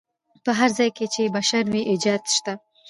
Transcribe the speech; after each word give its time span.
په 0.43 0.51
هر 0.59 0.69
ځای 0.77 0.89
کې 0.97 1.05
چې 1.13 1.31
بشر 1.35 1.63
وي 1.73 1.81
ایجاد 1.91 2.21
شته. 2.37 2.53